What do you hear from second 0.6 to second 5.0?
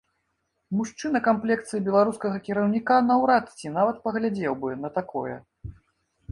Мужчына камплекцыі беларускага кіраўніка наўрад ці нават паглядзеў бы на